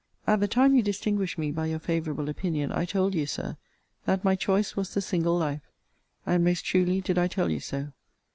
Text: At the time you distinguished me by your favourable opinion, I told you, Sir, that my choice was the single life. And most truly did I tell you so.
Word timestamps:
At 0.25 0.39
the 0.39 0.47
time 0.47 0.73
you 0.73 0.81
distinguished 0.81 1.37
me 1.37 1.51
by 1.51 1.67
your 1.67 1.77
favourable 1.77 2.27
opinion, 2.27 2.71
I 2.71 2.85
told 2.85 3.13
you, 3.13 3.27
Sir, 3.27 3.55
that 4.05 4.23
my 4.23 4.35
choice 4.35 4.75
was 4.75 4.91
the 4.95 4.99
single 4.99 5.37
life. 5.37 5.61
And 6.25 6.43
most 6.43 6.65
truly 6.65 7.01
did 7.01 7.19
I 7.19 7.27
tell 7.27 7.51
you 7.51 7.59
so. 7.59 7.93